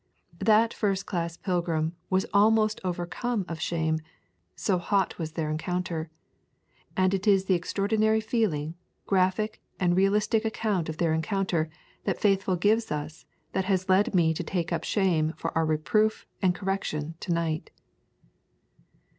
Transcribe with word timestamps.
That 0.39 0.73
first 0.73 1.05
class 1.05 1.37
pilgrim 1.37 1.95
was 2.09 2.25
almost 2.33 2.81
overcome 2.83 3.45
of 3.47 3.61
Shame, 3.61 3.99
so 4.55 4.79
hot 4.79 5.19
was 5.19 5.33
their 5.33 5.51
encounter; 5.51 6.09
and 6.97 7.13
it 7.13 7.27
is 7.27 7.45
the 7.45 7.53
extraordinarily 7.53 8.19
feeling, 8.19 8.73
graphic, 9.05 9.61
and 9.79 9.95
realistic 9.95 10.43
account 10.43 10.89
of 10.89 10.97
their 10.97 11.13
encounter 11.13 11.69
that 12.05 12.19
Faithful 12.19 12.55
gives 12.55 12.91
us 12.91 13.27
that 13.51 13.65
has 13.65 13.89
led 13.89 14.15
me 14.15 14.33
to 14.33 14.43
take 14.43 14.73
up 14.73 14.83
Shame 14.83 15.35
for 15.37 15.55
our 15.55 15.67
reproof 15.67 16.25
and 16.41 16.55
correction 16.55 17.13
to 17.19 17.31
night. 17.31 17.69